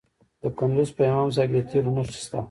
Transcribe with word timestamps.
د 0.41 0.43
کندز 0.57 0.89
په 0.97 1.03
امام 1.11 1.29
صاحب 1.35 1.49
کې 1.53 1.61
د 1.63 1.67
تیلو 1.69 1.91
نښې 1.95 2.17
شته. 2.23 2.39